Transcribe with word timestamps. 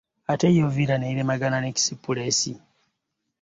Ate 0.31 0.47
yo 0.59 0.67
villa 0.75 0.95
neremagana 0.99 1.57
ne 1.61 1.69
express. 1.73 2.39